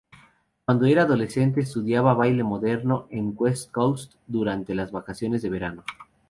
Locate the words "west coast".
3.35-4.15